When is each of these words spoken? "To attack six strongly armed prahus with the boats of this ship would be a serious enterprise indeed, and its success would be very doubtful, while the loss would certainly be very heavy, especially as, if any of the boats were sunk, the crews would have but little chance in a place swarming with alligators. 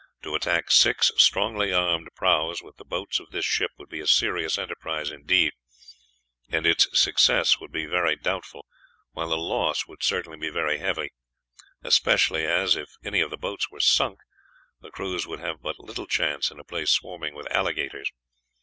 "To 0.23 0.33
attack 0.33 0.71
six 0.71 1.11
strongly 1.17 1.71
armed 1.71 2.09
prahus 2.17 2.63
with 2.63 2.77
the 2.77 2.83
boats 2.83 3.19
of 3.19 3.29
this 3.29 3.45
ship 3.45 3.69
would 3.77 3.89
be 3.89 3.99
a 3.99 4.07
serious 4.07 4.57
enterprise 4.57 5.11
indeed, 5.11 5.53
and 6.49 6.65
its 6.65 6.87
success 6.99 7.59
would 7.59 7.71
be 7.71 7.85
very 7.85 8.15
doubtful, 8.15 8.65
while 9.11 9.29
the 9.29 9.37
loss 9.37 9.85
would 9.85 10.01
certainly 10.01 10.39
be 10.39 10.49
very 10.49 10.79
heavy, 10.79 11.11
especially 11.83 12.43
as, 12.47 12.75
if 12.75 12.89
any 13.05 13.21
of 13.21 13.29
the 13.29 13.37
boats 13.37 13.69
were 13.69 13.79
sunk, 13.79 14.17
the 14.79 14.89
crews 14.89 15.27
would 15.27 15.39
have 15.39 15.61
but 15.61 15.79
little 15.79 16.07
chance 16.07 16.49
in 16.49 16.59
a 16.59 16.63
place 16.63 16.89
swarming 16.89 17.35
with 17.35 17.45
alligators. 17.51 18.09